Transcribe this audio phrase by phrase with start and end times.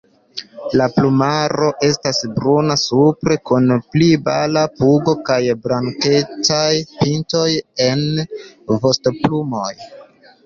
[0.79, 7.45] La plumaro estas bruna supre kun pli pala pugo kaj blankecaj pintoj
[7.89, 8.01] en
[8.87, 9.71] vostoplumoj.